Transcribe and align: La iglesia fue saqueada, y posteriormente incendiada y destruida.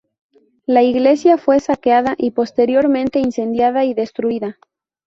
La 0.65 0.81
iglesia 0.81 1.37
fue 1.37 1.59
saqueada, 1.59 2.15
y 2.17 2.31
posteriormente 2.31 3.19
incendiada 3.19 3.85
y 3.85 3.93
destruida. 3.93 4.57